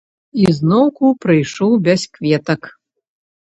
І 0.45 0.47
зноўку 0.59 1.11
прыйшоў 1.27 1.71
без 1.91 2.09
кветак. 2.19 2.61